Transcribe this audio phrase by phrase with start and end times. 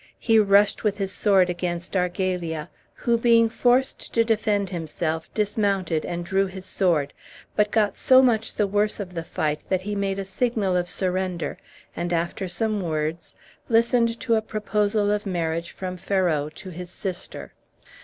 [0.17, 6.25] he rushed with his sword against Argalia, who, being forced to defend himself, dismounted and
[6.25, 7.13] drew his sword,
[7.55, 10.89] but got so much the worse of the fight that he made a signal of
[10.89, 11.55] surrender,
[11.95, 13.35] and, after some words,
[13.69, 17.53] listened to a proposal of marriage from Ferrau to his sister.